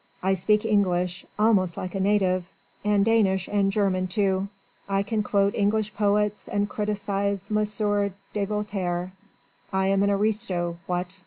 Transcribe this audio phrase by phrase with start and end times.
[0.23, 2.45] I speak English almost like a native
[2.83, 4.47] and Danish and German too.
[4.89, 7.63] I can quote English poets and criticise M.
[8.33, 9.11] de Voltaire.
[9.71, 11.19] I am an aristo, what?